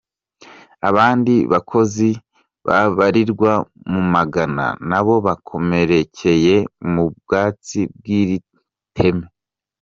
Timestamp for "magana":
4.15-4.65